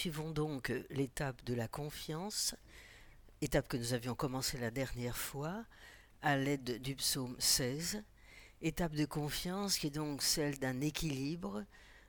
poursuivons 0.00 0.30
donc 0.30 0.72
l'étape 0.88 1.44
de 1.44 1.52
la 1.52 1.68
confiance, 1.68 2.54
étape 3.42 3.68
que 3.68 3.76
nous 3.76 3.92
avions 3.92 4.14
commencé 4.14 4.56
la 4.56 4.70
dernière 4.70 5.18
fois 5.18 5.66
à 6.22 6.38
l'aide 6.38 6.80
du 6.80 6.94
psaume 6.94 7.36
16, 7.38 8.02
étape 8.62 8.94
de 8.94 9.04
confiance 9.04 9.76
qui 9.76 9.88
est 9.88 9.90
donc 9.90 10.22
celle 10.22 10.58
d'un 10.58 10.80
équilibre, 10.80 11.66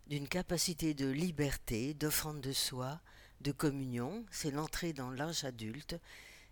d'une 0.07 0.29
capacité 0.29 0.93
de 0.93 1.09
liberté, 1.09 1.93
d'offrande 1.93 2.39
de 2.39 2.53
soi, 2.53 3.01
de 3.41 3.51
communion, 3.51 4.25
c'est 4.31 4.51
l'entrée 4.51 4.93
dans 4.93 5.11
l'âge 5.11 5.43
adulte, 5.43 5.99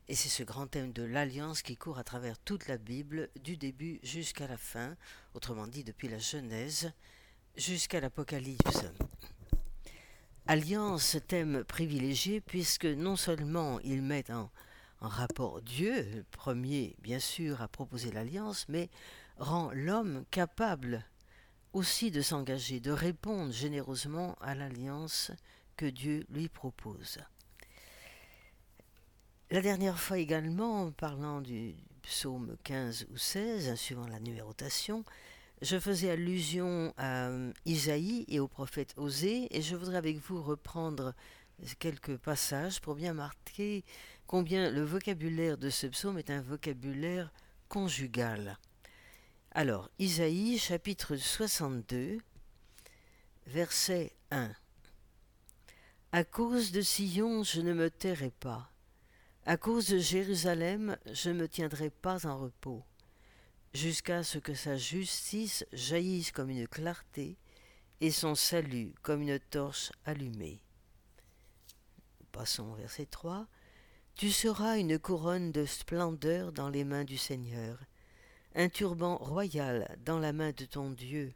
et 0.09 0.15
c'est 0.15 0.27
ce 0.27 0.43
grand 0.43 0.67
thème 0.67 0.91
de 0.91 1.03
l'alliance 1.03 1.61
qui 1.61 1.77
court 1.77 1.99
à 1.99 2.03
travers 2.03 2.37
toute 2.39 2.67
la 2.67 2.77
Bible, 2.77 3.29
du 3.41 3.55
début 3.55 4.01
jusqu'à 4.03 4.49
la 4.49 4.57
fin, 4.57 4.97
autrement 5.33 5.67
dit 5.67 5.85
depuis 5.85 6.09
la 6.09 6.19
Genèse 6.19 6.91
jusqu'à 7.55 8.01
l'Apocalypse. 8.01 8.83
Alliance, 10.49 11.15
thème 11.27 11.63
privilégié, 11.63 12.41
puisque 12.41 12.85
non 12.85 13.15
seulement 13.15 13.79
il 13.81 14.01
met 14.01 14.31
en, 14.31 14.49
en 14.99 15.07
rapport 15.07 15.61
Dieu, 15.61 16.25
premier 16.31 16.95
bien 17.03 17.19
sûr 17.19 17.61
à 17.61 17.67
proposer 17.67 18.11
l'alliance, 18.11 18.65
mais 18.67 18.89
rend 19.37 19.69
l'homme 19.75 20.25
capable 20.31 21.05
aussi 21.73 22.09
de 22.09 22.23
s'engager, 22.23 22.79
de 22.79 22.89
répondre 22.89 23.53
généreusement 23.53 24.35
à 24.41 24.55
l'alliance 24.55 25.29
que 25.77 25.85
Dieu 25.85 26.25
lui 26.31 26.49
propose. 26.49 27.19
La 29.51 29.61
dernière 29.61 29.99
fois 29.99 30.17
également, 30.17 30.91
parlant 30.93 31.41
du 31.41 31.75
psaume 32.01 32.57
15 32.63 33.05
ou 33.11 33.17
16, 33.19 33.75
suivant 33.75 34.07
la 34.07 34.19
numérotation, 34.19 35.05
je 35.61 35.77
faisais 35.79 36.11
allusion 36.11 36.93
à 36.97 37.29
Isaïe 37.65 38.25
et 38.27 38.39
au 38.39 38.47
prophète 38.47 38.93
Osée, 38.97 39.47
et 39.55 39.61
je 39.61 39.75
voudrais 39.75 39.97
avec 39.97 40.17
vous 40.17 40.41
reprendre 40.41 41.13
quelques 41.79 42.17
passages 42.17 42.79
pour 42.79 42.95
bien 42.95 43.13
marquer 43.13 43.83
combien 44.25 44.71
le 44.71 44.83
vocabulaire 44.83 45.57
de 45.57 45.69
ce 45.69 45.87
psaume 45.87 46.17
est 46.17 46.29
un 46.29 46.41
vocabulaire 46.41 47.31
conjugal. 47.67 48.57
Alors, 49.51 49.89
Isaïe 49.99 50.57
chapitre 50.57 51.15
62, 51.15 52.19
verset 53.47 54.13
1. 54.31 54.51
À 56.11 56.23
cause 56.23 56.71
de 56.71 56.81
Sion, 56.81 57.43
je 57.43 57.61
ne 57.61 57.73
me 57.73 57.89
tairai 57.89 58.31
pas. 58.31 58.71
À 59.45 59.57
cause 59.57 59.89
de 59.89 59.97
Jérusalem, 59.97 60.97
je 61.11 61.29
ne 61.29 61.41
me 61.41 61.47
tiendrai 61.47 61.89
pas 61.89 62.25
en 62.25 62.37
repos, 62.37 62.83
jusqu'à 63.73 64.23
ce 64.23 64.37
que 64.37 64.53
sa 64.53 64.75
justice 64.75 65.65
jaillisse 65.71 66.31
comme 66.31 66.49
une 66.49 66.67
clarté 66.67 67.37
et 68.01 68.11
son 68.11 68.35
salut 68.35 68.93
comme 69.01 69.21
une 69.21 69.39
torche 69.39 69.91
allumée. 70.05 70.61
Passons 72.31 72.71
au 72.71 72.75
verset 72.75 73.05
3. 73.05 73.47
Tu 74.15 74.31
seras 74.31 74.77
une 74.77 74.99
couronne 74.99 75.51
de 75.51 75.65
splendeur 75.65 76.51
dans 76.51 76.69
les 76.69 76.83
mains 76.83 77.05
du 77.05 77.17
Seigneur, 77.17 77.79
un 78.55 78.69
turban 78.69 79.17
royal 79.17 79.97
dans 80.05 80.19
la 80.19 80.33
main 80.33 80.51
de 80.51 80.65
ton 80.65 80.91
Dieu. 80.91 81.33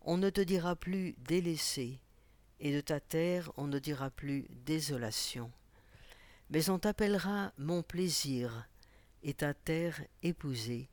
On 0.00 0.16
ne 0.16 0.30
te 0.30 0.40
dira 0.40 0.76
plus 0.76 1.14
délaissé, 1.18 2.00
et 2.60 2.72
de 2.72 2.80
ta 2.80 3.00
terre 3.00 3.52
on 3.56 3.66
ne 3.66 3.78
dira 3.78 4.10
plus 4.10 4.46
désolation. 4.50 5.50
Mais 6.50 6.68
on 6.68 6.78
t'appellera 6.78 7.52
mon 7.58 7.82
plaisir, 7.82 8.68
et 9.22 9.34
ta 9.34 9.54
terre 9.54 10.00
épousée, 10.22 10.88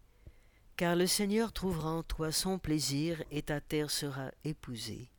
car 0.82 0.96
le 0.96 1.06
Seigneur 1.06 1.54
trouvera 1.54 1.92
en 1.92 2.02
toi 2.02 2.32
son 2.32 2.58
plaisir, 2.58 3.24
et 3.30 3.44
ta 3.44 3.62
terre 3.62 3.92
sera 3.92 4.32
épousée. 4.44 5.12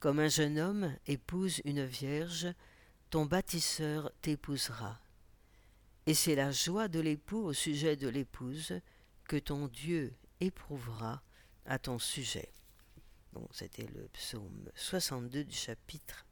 Comme 0.00 0.18
un 0.18 0.26
jeune 0.26 0.58
homme 0.58 0.92
épouse 1.06 1.62
une 1.64 1.84
vierge, 1.84 2.48
ton 3.10 3.26
bâtisseur 3.26 4.10
t'épousera. 4.22 4.98
Et 6.06 6.14
c'est 6.14 6.34
la 6.34 6.50
joie 6.50 6.88
de 6.88 6.98
l'époux 6.98 7.44
au 7.44 7.52
sujet 7.52 7.94
de 7.94 8.08
l'épouse 8.08 8.80
que 9.28 9.36
ton 9.36 9.68
Dieu 9.68 10.12
éprouvera 10.40 11.22
à 11.64 11.78
ton 11.78 12.00
sujet. 12.00 12.50
Donc 13.34 13.48
c'était 13.52 13.86
le 13.94 14.08
psaume 14.08 14.68
62 14.74 15.44
du 15.44 15.54
chapitre 15.54 16.26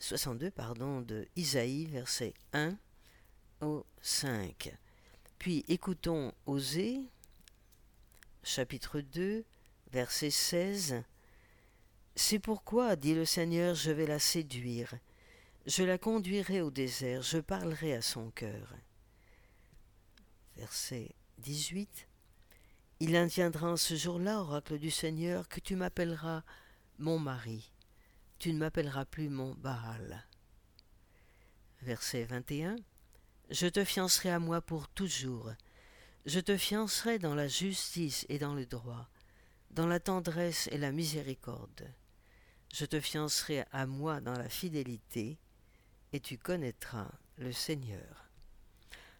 62 0.00 0.50
pardon, 0.50 1.00
de 1.00 1.28
Isaïe, 1.36 1.86
verset 1.86 2.34
1 2.54 2.76
au 3.60 3.86
5. 4.02 4.76
Puis 5.38 5.64
écoutons 5.68 6.34
Osée, 6.44 7.08
chapitre 8.42 9.00
2, 9.00 9.44
verset 9.92 10.30
16. 10.30 11.02
C'est 12.16 12.38
pourquoi, 12.38 12.96
dit 12.96 13.14
le 13.14 13.24
Seigneur, 13.24 13.74
je 13.74 13.90
vais 13.90 14.06
la 14.06 14.18
séduire 14.18 14.94
je 15.66 15.82
la 15.82 15.98
conduirai 15.98 16.60
au 16.60 16.70
désert, 16.70 17.22
je 17.22 17.38
parlerai 17.38 17.94
à 17.94 18.02
son 18.02 18.30
cœur. 18.30 18.74
Verset 20.56 21.14
18. 21.38 22.08
Il 23.00 23.16
adviendra 23.16 23.70
en 23.70 23.76
ce 23.76 23.94
jour-là, 23.94 24.40
oracle 24.40 24.78
du 24.78 24.90
Seigneur, 24.90 25.48
que 25.48 25.60
tu 25.60 25.76
m'appelleras 25.76 26.42
mon 26.98 27.18
mari. 27.18 27.72
Tu 28.38 28.52
ne 28.52 28.58
m'appelleras 28.58 29.04
plus 29.04 29.28
mon 29.28 29.54
Baal. 29.54 30.26
Verset 31.82 32.24
21. 32.24 32.76
Je 33.50 33.66
te 33.66 33.84
fiancerai 33.84 34.30
à 34.30 34.38
moi 34.38 34.60
pour 34.60 34.88
toujours. 34.88 35.52
Je 36.26 36.38
te 36.38 36.56
fiancerai 36.56 37.18
dans 37.18 37.34
la 37.34 37.48
justice 37.48 38.26
et 38.28 38.38
dans 38.38 38.54
le 38.54 38.66
droit, 38.66 39.08
dans 39.70 39.86
la 39.86 40.00
tendresse 40.00 40.68
et 40.70 40.76
la 40.76 40.92
miséricorde. 40.92 41.88
Je 42.74 42.84
te 42.84 43.00
fiancerai 43.00 43.64
à 43.72 43.86
moi 43.86 44.20
dans 44.20 44.36
la 44.36 44.48
fidélité, 44.48 45.38
et 46.12 46.20
tu 46.20 46.36
connaîtras 46.36 47.10
le 47.38 47.52
Seigneur. 47.52 48.28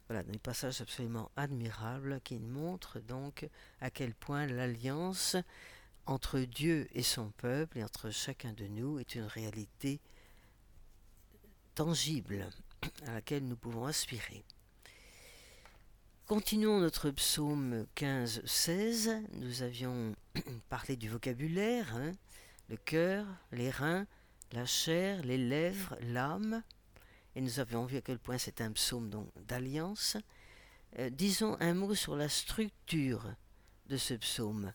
Voilà, 0.09 0.23
des 0.25 0.39
passages 0.39 0.81
absolument 0.81 1.31
admirables 1.37 2.21
qui 2.23 2.39
montrent 2.39 3.01
donc 3.01 3.49
à 3.81 3.91
quel 3.91 4.15
point 4.15 4.47
l'alliance 4.47 5.37
entre 6.05 6.41
Dieu 6.41 6.89
et 6.93 7.03
son 7.03 7.31
peuple 7.31 7.79
et 7.79 7.85
entre 7.85 8.11
chacun 8.11 8.53
de 8.53 8.67
nous 8.67 8.99
est 8.99 9.15
une 9.15 9.25
réalité 9.25 10.01
tangible 11.75 12.51
à 13.07 13.15
laquelle 13.15 13.47
nous 13.47 13.57
pouvons 13.57 13.87
aspirer. 13.87 14.45
Continuons 16.31 16.79
notre 16.79 17.11
psaume 17.11 17.87
15-16. 17.97 19.21
Nous 19.33 19.63
avions 19.63 20.15
parlé 20.69 20.95
du 20.95 21.09
vocabulaire, 21.09 21.93
hein, 21.97 22.13
le 22.69 22.77
cœur, 22.77 23.27
les 23.51 23.69
reins, 23.69 24.07
la 24.53 24.65
chair, 24.65 25.25
les 25.25 25.37
lèvres, 25.37 25.97
l'âme 26.03 26.63
et 27.35 27.41
nous 27.41 27.59
avons 27.59 27.85
vu 27.85 27.97
à 27.97 28.01
quel 28.01 28.21
point 28.21 28.39
c'est 28.39 28.61
un 28.61 28.71
psaume 28.71 29.11
d'alliance. 29.49 30.19
Euh, 31.01 31.11
disons 31.11 31.57
un 31.59 31.75
mot 31.75 31.97
sur 31.97 32.15
la 32.15 32.29
structure 32.29 33.25
de 33.89 33.97
ce 33.97 34.15
psaume. 34.15 34.73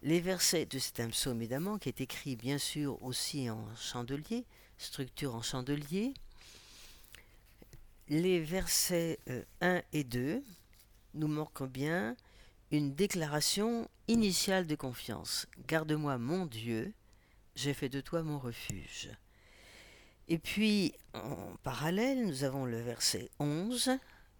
Les 0.00 0.22
versets 0.22 0.64
de 0.64 0.78
cet 0.78 1.06
psaume 1.10 1.42
évidemment 1.42 1.76
qui 1.76 1.90
est 1.90 2.00
écrit 2.00 2.36
bien 2.36 2.56
sûr 2.56 3.02
aussi 3.02 3.50
en 3.50 3.66
chandelier, 3.76 4.46
structure 4.78 5.34
en 5.34 5.42
chandelier. 5.42 6.14
Les 8.08 8.40
versets 8.40 9.18
1 9.60 9.66
euh, 9.66 9.82
et 9.92 10.04
2 10.04 10.42
nous 11.14 11.28
manquent 11.28 11.68
bien 11.68 12.16
une 12.70 12.94
déclaration 12.94 13.88
initiale 14.08 14.66
de 14.66 14.76
confiance. 14.76 15.46
Garde-moi 15.66 16.18
mon 16.18 16.46
Dieu, 16.46 16.92
j'ai 17.54 17.74
fait 17.74 17.88
de 17.88 18.00
toi 18.00 18.22
mon 18.22 18.38
refuge. 18.38 19.10
Et 20.28 20.38
puis, 20.38 20.94
en 21.12 21.56
parallèle, 21.64 22.24
nous 22.24 22.44
avons 22.44 22.64
le 22.64 22.80
verset 22.80 23.28
11, 23.40 23.90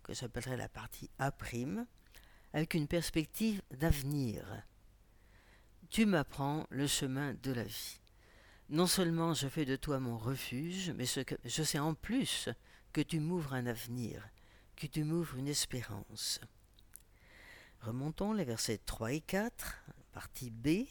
que 0.04 0.14
j'appellerai 0.14 0.56
la 0.56 0.68
partie 0.68 1.10
A', 1.18 1.32
avec 2.52 2.74
une 2.74 2.86
perspective 2.86 3.60
d'avenir. 3.72 4.44
Tu 5.88 6.06
m'apprends 6.06 6.66
le 6.70 6.86
chemin 6.86 7.34
de 7.42 7.52
la 7.52 7.64
vie. 7.64 8.00
Non 8.68 8.86
seulement 8.86 9.34
je 9.34 9.48
fais 9.48 9.64
de 9.64 9.74
toi 9.74 9.98
mon 9.98 10.16
refuge, 10.16 10.92
mais 10.92 11.04
je 11.04 11.62
sais 11.64 11.78
en 11.80 11.94
plus 11.94 12.48
que 12.92 13.00
tu 13.00 13.18
m'ouvres 13.18 13.54
un 13.54 13.66
avenir, 13.66 14.28
que 14.76 14.86
tu 14.86 15.02
m'ouvres 15.02 15.36
une 15.36 15.48
espérance. 15.48 16.40
Remontons 17.80 18.34
les 18.34 18.44
versets 18.44 18.78
3 18.84 19.12
et 19.12 19.20
4, 19.20 19.84
partie 20.12 20.50
B. 20.50 20.84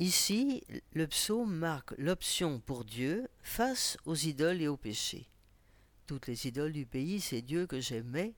Ici, 0.00 0.62
le 0.92 1.06
psaume 1.06 1.54
marque 1.54 1.94
l'option 1.96 2.60
pour 2.60 2.84
Dieu 2.84 3.28
face 3.40 3.96
aux 4.04 4.14
idoles 4.14 4.60
et 4.60 4.68
aux 4.68 4.76
péchés. 4.76 5.30
Toutes 6.06 6.26
les 6.26 6.46
idoles 6.46 6.72
du 6.72 6.84
pays, 6.84 7.22
ces 7.22 7.40
dieux 7.40 7.66
que 7.66 7.80
j'aimais, 7.80 8.34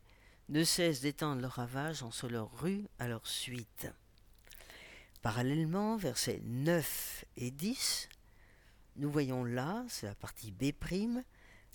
ne 0.49 0.63
cessent 0.63 1.01
d'étendre 1.01 1.43
leur 1.43 1.53
ravage 1.53 2.05
en 2.05 2.13
se 2.13 2.29
leur 2.29 2.57
rue 2.61 2.87
à 3.01 3.09
leur 3.09 3.27
suite. 3.27 3.89
Parallèlement, 5.21 5.97
versets 5.97 6.41
9 6.45 7.25
et 7.39 7.51
10, 7.51 8.11
nous 8.97 9.11
voyons 9.11 9.43
là, 9.43 9.85
c'est 9.89 10.07
la 10.07 10.15
partie 10.15 10.53
B', 10.53 10.71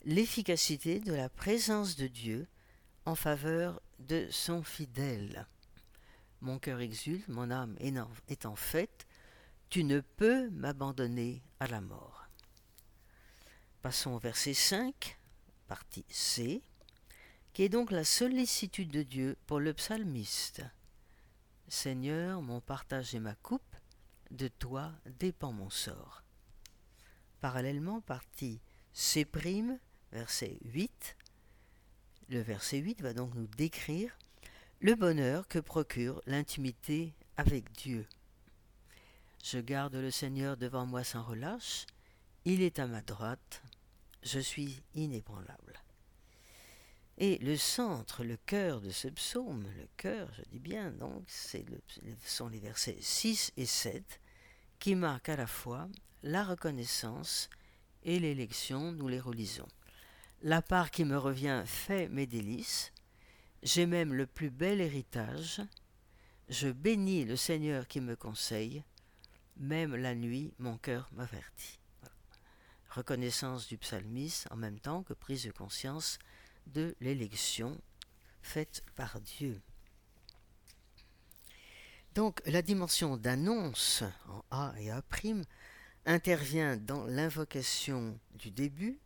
l'efficacité 0.06 1.02
de 1.02 1.14
la 1.14 1.28
présence 1.28 1.98
de 1.98 2.08
Dieu 2.08 2.48
en 3.06 3.16
faveur 3.16 3.82
de 4.00 4.28
son 4.32 4.64
fidèle. 4.64 5.48
Mon 6.42 6.60
cœur 6.60 6.80
exulte, 6.80 7.28
mon 7.28 7.52
âme 7.52 7.76
est 7.80 8.46
en 8.46 8.56
fête, 8.56 9.08
tu 9.70 9.84
ne 9.84 10.00
peux 10.00 10.50
m'abandonner 10.50 11.44
à 11.60 11.68
la 11.68 11.82
mort. 11.82 12.28
Passons 13.82 14.12
au 14.12 14.20
verset 14.20 14.54
5, 14.54 15.18
partie 15.68 16.06
C, 16.10 16.62
qui 17.54 17.64
est 17.64 17.70
donc 17.70 17.92
la 17.92 18.04
sollicitude 18.04 18.92
de 18.92 19.04
Dieu 19.04 19.38
pour 19.48 19.60
le 19.60 19.74
psalmiste. 19.74 20.64
Seigneur, 21.68 22.42
mon 22.42 22.62
partage 22.62 23.14
et 23.14 23.20
ma 23.20 23.36
coupe, 23.36 23.76
de 24.32 24.48
toi 24.48 24.92
dépend 25.20 25.52
mon 25.52 25.70
sort. 25.70 26.24
Parallèlement, 27.42 28.02
partie 28.02 28.60
C', 28.94 29.26
verset 30.12 30.58
8, 30.66 31.16
le 32.30 32.42
verset 32.42 32.78
8 32.78 33.02
va 33.02 33.14
donc 33.14 33.34
nous 33.34 33.48
décrire 33.58 34.16
le 34.82 34.96
bonheur 34.96 35.48
que 35.48 35.60
procure 35.60 36.22
l'intimité 36.28 37.14
avec 37.38 37.72
Dieu. 37.74 38.06
Je 39.44 39.60
garde 39.60 39.96
le 39.96 40.12
Seigneur 40.12 40.56
devant 40.56 40.86
moi 40.86 41.04
sans 41.04 41.24
relâche, 41.24 41.86
il 42.46 42.62
est 42.62 42.80
à 42.80 42.88
ma 42.88 43.02
droite, 43.02 43.64
je 44.22 44.40
suis 44.40 44.82
inébranlable. 44.94 45.82
Et 47.18 47.38
le 47.40 47.58
centre, 47.58 48.24
le 48.24 48.38
cœur 48.38 48.80
de 48.80 48.92
ce 48.92 49.08
psaume, 49.10 49.66
le 49.78 49.88
cœur, 49.98 50.30
je 50.38 50.44
dis 50.52 50.60
bien, 50.60 50.92
donc, 50.92 51.24
c'est 51.28 51.68
le, 51.68 51.82
sont 52.24 52.48
les 52.48 52.60
versets 52.60 52.98
6 53.00 53.54
et 53.58 53.66
7 53.66 54.22
qui 54.78 54.96
marquent 54.96 55.30
à 55.30 55.36
la 55.36 55.48
fois 55.48 55.90
la 56.24 56.46
reconnaissance 56.46 57.50
et 58.04 58.20
l'élection, 58.20 58.94
nous 58.94 59.08
les 59.08 59.20
relisons. 59.20 59.68
La 60.42 60.62
part 60.62 60.90
qui 60.90 61.04
me 61.04 61.18
revient 61.18 61.64
fait 61.66 62.08
mes 62.08 62.26
délices, 62.26 62.94
j'ai 63.62 63.86
même 63.86 64.14
le 64.14 64.26
plus 64.26 64.50
bel 64.50 64.80
héritage, 64.80 65.62
je 66.48 66.70
bénis 66.70 67.26
le 67.26 67.36
Seigneur 67.36 67.90
qui 67.90 68.00
me 68.00 68.16
conseille, 68.16 68.86
même 69.58 69.98
la 69.98 70.16
nuit 70.16 70.54
mon 70.58 70.78
cœur 70.78 71.10
m'avertit. 71.12 71.80
Reconnaissance 72.90 73.68
du 73.68 73.78
psalmiste 73.78 74.48
en 74.50 74.56
même 74.56 74.80
temps 74.80 75.04
que 75.04 75.14
prise 75.14 75.44
de 75.44 75.52
conscience 75.52 76.20
de 76.68 76.96
l'élection 77.02 77.78
faite 78.42 78.82
par 78.96 79.20
Dieu. 79.20 79.62
Donc 82.16 82.42
la 82.46 82.62
dimension 82.62 83.18
d'annonce 83.18 84.04
en 84.30 84.44
A 84.52 84.74
et 84.80 84.90
A' 84.90 85.04
intervient 86.06 86.78
dans 86.78 87.04
l'invocation 87.06 88.18
du 88.36 88.52
début 88.52 89.00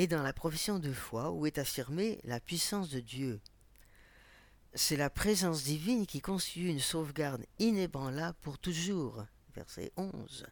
et 0.00 0.06
dans 0.06 0.22
la 0.22 0.32
profession 0.32 0.78
de 0.78 0.94
foi 0.94 1.30
où 1.30 1.44
est 1.44 1.58
affirmée 1.58 2.20
la 2.24 2.40
puissance 2.40 2.88
de 2.88 3.00
Dieu. 3.00 3.38
C'est 4.72 4.96
la 4.96 5.10
présence 5.10 5.62
divine 5.64 6.06
qui 6.06 6.22
constitue 6.22 6.68
une 6.68 6.80
sauvegarde 6.80 7.44
inébranlable 7.58 8.38
pour 8.40 8.58
toujours. 8.58 9.26
Verset 9.54 9.92
11. 9.98 10.46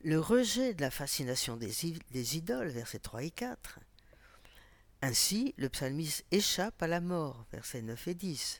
Le 0.00 0.18
rejet 0.18 0.74
de 0.74 0.80
la 0.80 0.90
fascination 0.90 1.56
des, 1.56 1.84
idoles, 2.36 2.70
versets 2.70 2.98
3 2.98 3.22
et 3.22 3.30
4. 3.30 3.78
Ainsi, 5.02 5.54
le 5.56 5.68
psalmiste 5.68 6.24
échappe 6.32 6.82
à 6.82 6.88
la 6.88 7.00
mort, 7.00 7.46
versets 7.52 7.82
9 7.82 8.08
et 8.08 8.14
10. 8.14 8.58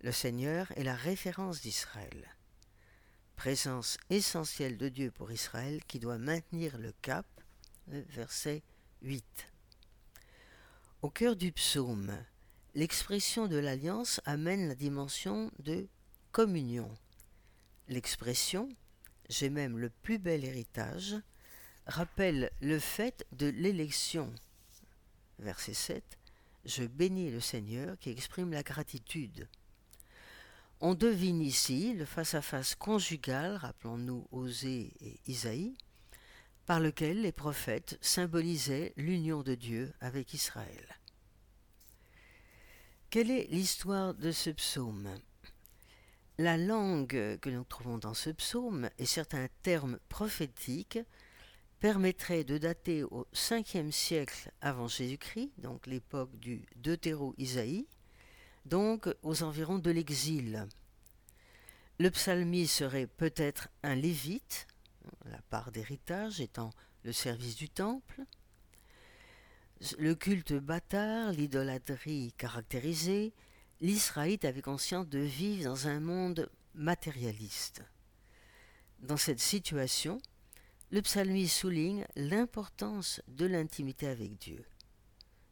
Le 0.00 0.12
Seigneur 0.12 0.72
est 0.76 0.84
la 0.84 0.96
référence 0.96 1.60
d'Israël. 1.60 2.34
Présence 3.36 3.98
essentielle 4.08 4.78
de 4.78 4.88
Dieu 4.88 5.10
pour 5.10 5.30
Israël 5.30 5.84
qui 5.84 5.98
doit 5.98 6.16
maintenir 6.16 6.78
le 6.78 6.92
cap, 7.02 7.26
verset 7.86 8.62
8. 9.02 9.24
Au 11.02 11.10
cœur 11.10 11.36
du 11.36 11.52
psaume, 11.52 12.16
l'expression 12.74 13.46
de 13.46 13.56
l'alliance 13.56 14.20
amène 14.24 14.68
la 14.68 14.74
dimension 14.74 15.50
de 15.58 15.86
communion. 16.32 16.90
L'expression 17.88 18.68
J'ai 19.28 19.50
même 19.50 19.78
le 19.78 19.90
plus 19.90 20.18
bel 20.18 20.44
héritage 20.44 21.16
rappelle 21.86 22.50
le 22.60 22.78
fait 22.78 23.26
de 23.32 23.46
l'élection 23.46 24.32
verset 25.38 25.74
7, 25.74 26.18
Je 26.64 26.84
bénis 26.84 27.30
le 27.30 27.40
Seigneur 27.40 27.98
qui 27.98 28.10
exprime 28.10 28.52
la 28.52 28.62
gratitude. 28.62 29.48
On 30.80 30.94
devine 30.94 31.40
ici 31.40 31.94
le 31.94 32.04
face-à-face 32.04 32.74
conjugal, 32.74 33.56
rappelons-nous 33.56 34.26
Osée 34.30 34.92
et 35.00 35.18
Isaïe, 35.26 35.76
par 36.68 36.80
lequel 36.80 37.22
les 37.22 37.32
prophètes 37.32 37.96
symbolisaient 38.02 38.92
l'union 38.98 39.42
de 39.42 39.54
Dieu 39.54 39.90
avec 40.02 40.34
Israël. 40.34 40.98
Quelle 43.08 43.30
est 43.30 43.46
l'histoire 43.50 44.12
de 44.12 44.30
ce 44.32 44.50
psaume? 44.50 45.08
La 46.36 46.58
langue 46.58 47.38
que 47.40 47.48
nous 47.48 47.64
trouvons 47.64 47.96
dans 47.96 48.12
ce 48.12 48.28
psaume 48.28 48.90
et 48.98 49.06
certains 49.06 49.48
termes 49.62 49.98
prophétiques 50.10 50.98
permettrait 51.80 52.44
de 52.44 52.58
dater 52.58 53.02
au 53.02 53.26
5e 53.32 53.90
siècle 53.90 54.52
avant 54.60 54.88
Jésus-Christ, 54.88 55.52
donc 55.56 55.86
l'époque 55.86 56.36
du 56.38 56.66
Deutéro-Isaïe, 56.76 57.86
donc 58.66 59.08
aux 59.22 59.42
environs 59.42 59.78
de 59.78 59.90
l'exil. 59.90 60.68
Le 61.98 62.10
psalmiste 62.10 62.74
serait 62.74 63.06
peut-être 63.06 63.68
un 63.82 63.94
lévite, 63.94 64.66
la 65.24 65.40
part 65.50 65.72
d'héritage 65.72 66.40
étant 66.40 66.70
le 67.04 67.12
service 67.12 67.56
du 67.56 67.68
temple. 67.68 68.22
Le 69.98 70.14
culte 70.14 70.54
bâtard, 70.54 71.32
l'idolâtrie 71.32 72.32
caractérisée, 72.36 73.32
l'Israélite 73.80 74.44
avait 74.44 74.62
conscience 74.62 75.08
de 75.08 75.20
vivre 75.20 75.64
dans 75.64 75.86
un 75.86 76.00
monde 76.00 76.50
matérialiste. 76.74 77.82
Dans 79.00 79.16
cette 79.16 79.40
situation, 79.40 80.20
le 80.90 81.02
psalmiste 81.02 81.58
souligne 81.58 82.06
l'importance 82.16 83.20
de 83.28 83.46
l'intimité 83.46 84.08
avec 84.08 84.38
Dieu. 84.38 84.64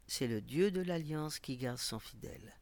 C'est 0.06 0.26
le 0.26 0.40
Dieu 0.40 0.70
de 0.70 0.80
l'alliance 0.80 1.38
qui 1.38 1.56
garde 1.56 1.78
son 1.78 1.98
fidèle. 1.98 2.54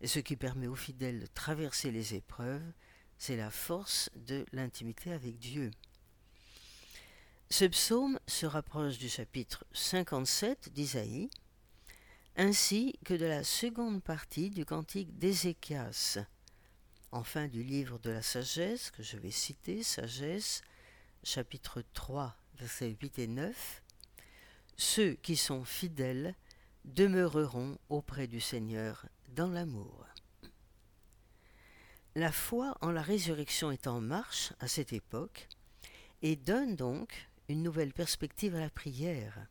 Et 0.00 0.06
ce 0.06 0.18
qui 0.18 0.36
permet 0.36 0.66
aux 0.66 0.76
fidèles 0.76 1.20
de 1.20 1.26
traverser 1.26 1.90
les 1.90 2.14
épreuves, 2.14 2.72
c'est 3.18 3.36
la 3.36 3.50
force 3.50 4.10
de 4.16 4.44
l'intimité 4.52 5.12
avec 5.12 5.38
Dieu. 5.38 5.70
Ce 7.52 7.66
psaume 7.66 8.18
se 8.26 8.46
rapproche 8.46 8.96
du 8.96 9.10
chapitre 9.10 9.66
57 9.74 10.70
d'Isaïe, 10.72 11.28
ainsi 12.34 12.98
que 13.04 13.12
de 13.12 13.26
la 13.26 13.44
seconde 13.44 14.02
partie 14.02 14.48
du 14.48 14.64
cantique 14.64 15.18
d'Ézéchias, 15.18 16.16
enfin 17.10 17.48
du 17.48 17.62
livre 17.62 17.98
de 17.98 18.08
la 18.08 18.22
sagesse 18.22 18.90
que 18.90 19.02
je 19.02 19.18
vais 19.18 19.30
citer, 19.30 19.82
sagesse, 19.82 20.62
chapitre 21.24 21.84
3, 21.92 22.34
versets 22.54 22.96
8 22.98 23.18
et 23.18 23.26
9, 23.26 23.82
Ceux 24.78 25.12
qui 25.16 25.36
sont 25.36 25.66
fidèles 25.66 26.34
demeureront 26.86 27.76
auprès 27.90 28.28
du 28.28 28.40
Seigneur 28.40 29.04
dans 29.28 29.50
l'amour. 29.50 30.06
La 32.14 32.32
foi 32.32 32.78
en 32.80 32.90
la 32.90 33.02
résurrection 33.02 33.70
est 33.70 33.86
en 33.88 34.00
marche 34.00 34.54
à 34.58 34.68
cette 34.68 34.94
époque 34.94 35.48
et 36.22 36.36
donne 36.36 36.76
donc 36.76 37.28
une 37.48 37.62
nouvelle 37.62 37.92
perspective 37.92 38.54
à 38.54 38.60
la 38.60 38.70
prière. 38.70 39.46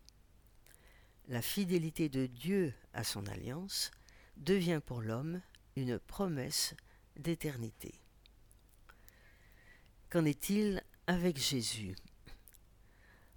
La 1.27 1.41
fidélité 1.41 2.09
de 2.09 2.25
Dieu 2.25 2.73
à 2.93 3.03
son 3.03 3.25
alliance 3.27 3.91
devient 4.37 4.81
pour 4.85 5.01
l'homme 5.01 5.41
une 5.75 5.99
promesse 5.99 6.75
d'éternité. 7.15 7.93
Qu'en 10.09 10.25
est-il 10.25 10.83
avec 11.07 11.37
Jésus? 11.37 11.95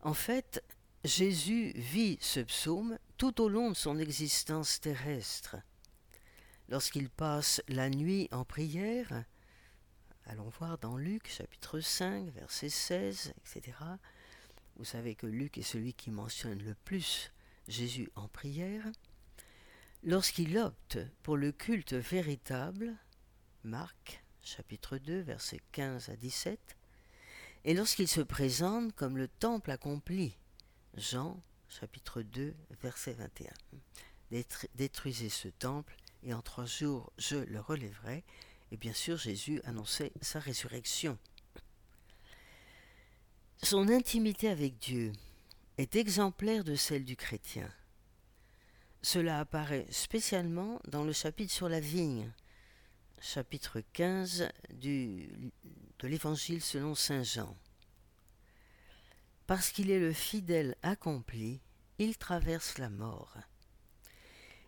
En 0.00 0.14
fait, 0.14 0.62
Jésus 1.04 1.73
vit 1.76 2.18
ce 2.20 2.40
psaume 2.40 2.99
tout 3.16 3.40
au 3.40 3.49
long 3.49 3.70
de 3.70 3.76
son 3.76 3.99
existence 3.99 4.80
terrestre. 4.80 5.56
Lorsqu'il 6.68 7.11
passe 7.11 7.62
la 7.68 7.90
nuit 7.90 8.28
en 8.32 8.44
prière, 8.44 9.25
allons 10.26 10.49
voir 10.49 10.78
dans 10.78 10.96
Luc 10.96 11.28
chapitre 11.28 11.80
5, 11.80 12.30
verset 12.30 12.70
16, 12.70 13.34
etc. 13.38 13.76
Vous 14.76 14.85
savez 14.85 15.14
que 15.14 15.26
Luc 15.26 15.59
est 15.59 15.62
celui 15.62 15.95
qui 15.95 16.11
mentionne 16.11 16.62
le 16.62 16.75
plus 16.75 17.33
Jésus 17.69 18.11
en 18.14 18.28
prière. 18.28 18.85
Lorsqu'il 20.02 20.59
opte 20.59 20.99
pour 21.23 21.37
le 21.37 21.52
culte 21.52 21.95
véritable, 21.95 22.95
Marc 23.62 24.23
chapitre 24.43 24.99
2, 24.99 25.21
verset 25.21 25.61
15 25.73 26.11
à 26.11 26.16
17, 26.16 26.76
et 27.64 27.73
lorsqu'il 27.73 28.09
se 28.09 28.21
présente 28.21 28.95
comme 28.95 29.16
le 29.16 29.28
temple 29.28 29.71
accompli, 29.71 30.37
Jean 30.97 31.40
chapitre 31.69 32.21
2 32.21 32.54
verset 32.83 33.14
21, 33.14 33.50
détruisez 34.75 35.31
ce 35.31 35.49
temple 35.49 35.97
et 36.23 36.35
en 36.35 36.43
trois 36.43 36.66
jours 36.66 37.12
je 37.16 37.37
le 37.37 37.61
relèverai. 37.61 38.25
Et 38.71 38.76
bien 38.76 38.93
sûr 38.93 39.16
Jésus 39.16 39.61
annonçait 39.64 40.12
sa 40.21 40.40
résurrection. 40.40 41.19
Son 43.64 43.88
intimité 43.88 44.50
avec 44.50 44.76
Dieu 44.76 45.12
est 45.78 45.97
exemplaire 45.97 46.64
de 46.64 46.75
celle 46.75 47.06
du 47.06 47.16
chrétien. 47.16 47.73
Cela 49.00 49.40
apparaît 49.40 49.87
spécialement 49.90 50.83
dans 50.87 51.02
le 51.02 51.14
chapitre 51.14 51.50
sur 51.50 51.71
la 51.71 51.80
vigne, 51.80 52.30
chapitre 53.23 53.80
15 53.94 54.50
du, 54.75 55.30
de 55.99 56.06
l'Évangile 56.06 56.61
selon 56.61 56.94
Saint 56.94 57.23
Jean. 57.23 57.56
Parce 59.47 59.71
qu'il 59.71 59.90
est 59.90 60.00
le 60.00 60.12
fidèle 60.12 60.76
accompli, 60.83 61.62
il 61.99 62.18
traverse 62.18 62.76
la 62.76 62.90
mort. 62.90 63.38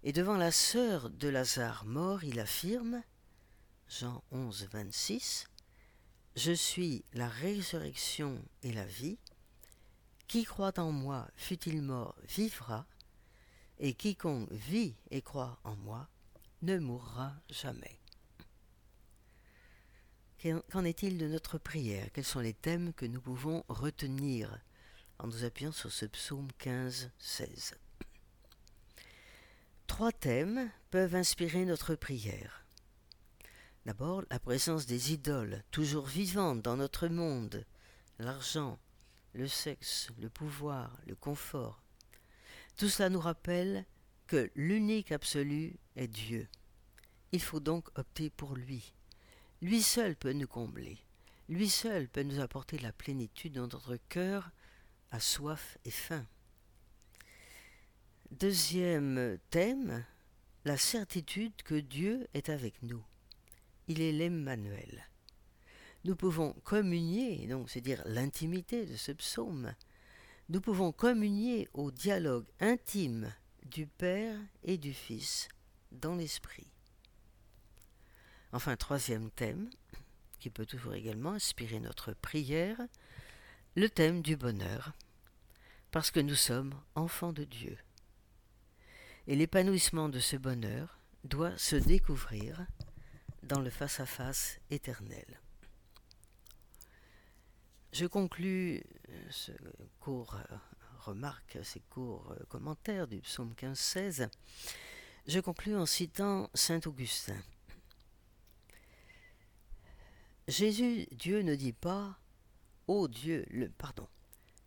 Et 0.05 0.15
devant 0.15 0.39
la 0.39 0.51
sœur 0.53 1.11
de 1.11 1.29
Lazare 1.29 1.85
mort, 1.85 2.25
il 2.25 2.41
affirme, 2.41 3.03
Jean 3.89 4.25
11, 4.31 4.69
26, 4.73 5.49
Je 6.37 6.53
suis 6.53 7.03
la 7.15 7.29
résurrection 7.29 8.45
et 8.63 8.71
la 8.71 8.85
vie. 8.85 9.19
Qui 10.29 10.45
croit 10.45 10.79
en 10.79 10.93
moi, 10.93 11.27
fût-il 11.35 11.81
mort, 11.81 12.15
vivra, 12.29 12.87
et 13.79 13.95
quiconque 13.95 14.53
vit 14.53 14.95
et 15.11 15.23
croit 15.23 15.59
en 15.65 15.77
moi 15.77 16.09
ne 16.63 16.79
mourra 16.79 17.35
jamais. 17.49 18.01
Qu'en 20.71 20.85
est-il 20.85 21.17
de 21.17 21.27
notre 21.27 21.59
prière? 21.59 22.09
Quels 22.13 22.25
sont 22.25 22.41
les 22.41 22.55
thèmes 22.55 22.93
que 22.93 23.07
nous 23.07 23.21
pouvons 23.21 23.65
retenir 23.69 24.61
en 25.19 25.29
nous 25.29 25.45
appuyant 25.45 25.73
sur 25.73 25.91
ce 25.91 26.05
psaume 26.05 26.49
15, 26.59 27.11
16 27.19 27.75
Trois 29.87 30.13
thèmes 30.13 30.71
peuvent 30.91 31.15
inspirer 31.15 31.65
notre 31.65 31.95
prière. 31.95 32.66
D'abord, 33.87 34.25
la 34.31 34.41
présence 34.41 34.87
des 34.87 35.13
idoles, 35.13 35.63
toujours 35.71 36.07
vivantes 36.07 36.61
dans 36.61 36.77
notre 36.77 37.07
monde, 37.07 37.65
l'argent, 38.19 38.81
le 39.33 39.47
sexe, 39.47 40.09
le 40.19 40.29
pouvoir, 40.29 40.99
le 41.07 41.15
confort. 41.15 41.81
Tout 42.77 42.89
cela 42.89 43.11
nous 43.11 43.21
rappelle 43.21 43.85
que 44.27 44.51
l'unique 44.57 45.13
absolu 45.13 45.77
est 45.95 46.09
Dieu. 46.09 46.49
Il 47.31 47.41
faut 47.41 47.61
donc 47.61 47.97
opter 47.97 48.29
pour 48.29 48.57
lui. 48.57 48.93
Lui 49.63 49.81
seul 49.83 50.17
peut 50.17 50.33
nous 50.33 50.49
combler. 50.49 50.99
Lui 51.49 51.69
seul 51.69 52.09
peut 52.09 52.25
nous 52.25 52.41
apporter 52.41 52.79
la 52.79 52.93
plénitude 52.93 53.53
dans 53.53 53.69
notre 53.69 53.97
cœur 54.09 54.51
à 55.13 55.21
soif 55.21 55.79
et 55.85 55.93
faim. 55.93 56.27
Deuxième 58.33 59.39
thème, 59.51 60.05
la 60.65 60.77
certitude 60.77 61.55
que 61.63 61.77
Dieu 61.77 62.27
est 62.35 62.49
avec 62.49 62.83
nous. 62.83 63.05
Il 63.89 64.01
est 64.01 64.13
l'Emmanuel. 64.13 65.09
Nous 66.05 66.17
pouvons 66.17 66.53
communier, 66.65 67.47
donc 67.47 67.71
c'est 67.71 67.81
dire 67.81 68.03
l'intimité 68.07 68.87
de 68.87 68.97
ce 68.97 69.13
psaume, 69.13 69.75
nous 70.49 70.61
pouvons 70.61 70.93
communier 70.93 71.69
au 71.75 71.91
dialogue 71.91 72.47
intime 72.61 73.33
du 73.65 73.87
Père 73.87 74.39
et 74.63 74.79
du 74.79 74.95
Fils 74.95 75.49
dans 75.91 76.15
l'Esprit. 76.15 76.71
Enfin, 78.53 78.77
troisième 78.77 79.31
thème, 79.31 79.69
qui 80.39 80.51
peut 80.51 80.67
toujours 80.67 80.95
également 80.95 81.33
inspirer 81.33 81.81
notre 81.81 82.13
prière, 82.15 82.81
le 83.75 83.89
thème 83.89 84.23
du 84.23 84.37
bonheur, 84.37 84.93
parce 85.91 86.11
que 86.11 86.21
nous 86.21 86.37
sommes 86.37 86.75
enfants 86.95 87.33
de 87.33 87.45
Dieu. 87.45 87.77
Et 89.27 89.35
l'épanouissement 89.35 90.09
de 90.09 90.21
ce 90.21 90.37
bonheur 90.37 91.01
doit 91.25 91.57
se 91.59 91.75
découvrir 91.75 92.67
dans 93.47 93.61
le 93.61 93.71
face-à-face 93.71 94.59
éternel. 94.71 95.41
Je 97.93 98.07
conclus 98.07 98.83
euh, 99.09 99.27
ce 99.31 99.53
court 100.01 100.35
euh, 100.35 100.57
remarque, 101.01 101.59
ces 101.63 101.81
courts 101.89 102.33
euh, 102.33 102.45
commentaires 102.49 103.07
du 103.07 103.21
psaume 103.21 103.55
15-16. 103.57 104.29
Je 105.27 105.41
conclus 105.41 105.77
en 105.77 105.87
citant 105.87 106.51
saint 106.55 106.81
Augustin. 106.85 107.41
Jésus, 110.49 111.07
Dieu 111.13 111.41
ne 111.43 111.55
dit 111.55 111.73
pas 111.73 112.19
Ô 112.87 113.09
Dieu, 113.09 113.47
le 113.51 113.69
pardon. 113.69 114.09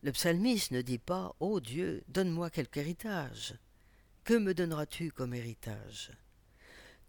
Le 0.01 0.11
psalmiste 0.11 0.71
ne 0.71 0.81
dit 0.81 0.99
pas 0.99 1.35
Ô 1.39 1.59
Dieu, 1.59 2.03
donne-moi 2.07 2.49
quelque 2.49 2.79
héritage. 2.79 3.55
Que 4.23 4.33
me 4.33 4.53
donneras-tu 4.53 5.11
comme 5.11 5.33
héritage? 5.33 6.11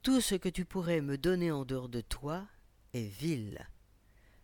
Tout 0.02 0.22
ce 0.22 0.34
que 0.34 0.48
tu 0.48 0.64
pourrais 0.64 1.02
me 1.02 1.18
donner 1.18 1.50
en 1.50 1.66
dehors 1.66 1.90
de 1.90 2.00
toi 2.00 2.48
est 2.94 3.06
vil. 3.06 3.68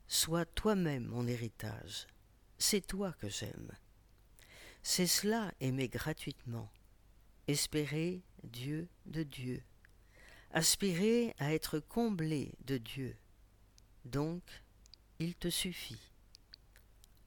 Sois 0.06 0.44
toi-même 0.44 1.06
mon 1.06 1.26
héritage. 1.26 2.06
C'est 2.58 2.86
toi 2.86 3.14
que 3.14 3.30
j'aime. 3.30 3.72
C'est 4.82 5.06
cela 5.06 5.54
aimer 5.60 5.88
gratuitement. 5.88 6.70
Espérer 7.48 8.22
Dieu 8.44 8.88
de 9.06 9.22
Dieu. 9.22 9.62
Aspirer 10.50 11.34
à 11.38 11.54
être 11.54 11.78
comblé 11.78 12.52
de 12.66 12.76
Dieu. 12.76 13.16
Donc, 14.04 14.42
il 15.18 15.34
te 15.36 15.48
suffit. 15.48 16.12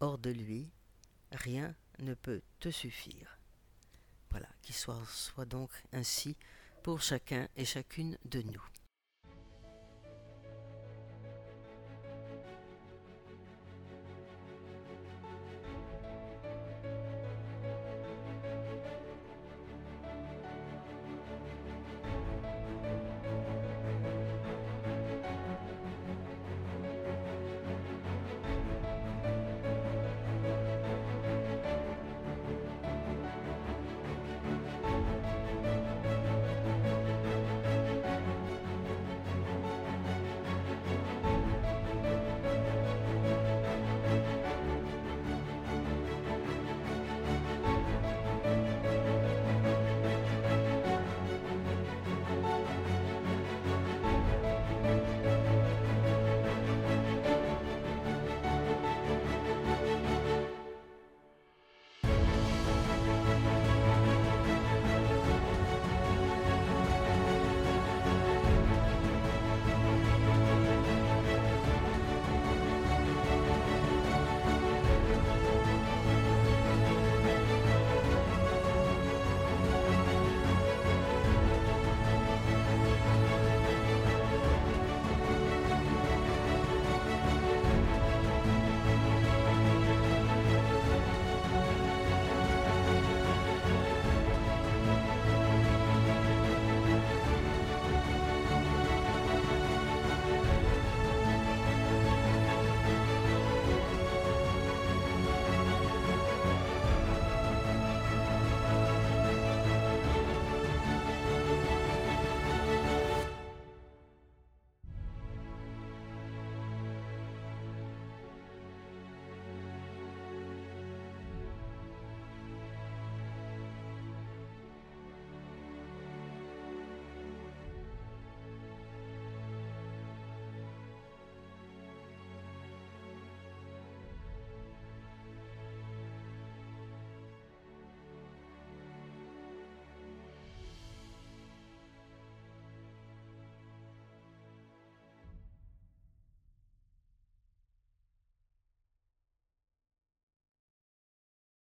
Hors 0.01 0.19
de 0.19 0.29
lui, 0.29 0.69
rien 1.31 1.75
ne 1.97 2.13
peut 2.13 2.43
te 2.59 2.69
suffire. 2.69 3.39
Voilà, 4.29 4.49
qu'il 4.61 4.75
soit, 4.75 5.03
soit 5.07 5.45
donc 5.45 5.71
ainsi 5.91 6.37
pour 6.81 7.01
chacun 7.01 7.47
et 7.55 7.65
chacune 7.65 8.17
de 8.25 8.41
nous. 8.41 8.63